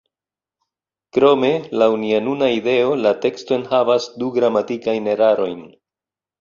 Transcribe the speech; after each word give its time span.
Krome, 1.17 1.51
laŭ 1.83 1.89
nia 2.05 2.23
nuna 2.29 2.49
ideo 2.57 2.97
la 3.03 3.13
teksto 3.29 3.61
enhavas 3.61 4.11
du 4.19 4.33
gramatikajn 4.41 5.15
erarojn. 5.17 5.65